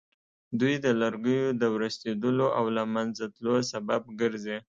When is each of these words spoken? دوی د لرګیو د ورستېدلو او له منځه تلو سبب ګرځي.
دوی 0.59 0.73
د 0.85 0.87
لرګیو 1.01 1.47
د 1.61 1.63
ورستېدلو 1.75 2.47
او 2.57 2.65
له 2.75 2.83
منځه 2.95 3.23
تلو 3.35 3.55
سبب 3.71 4.01
ګرځي. 4.21 4.57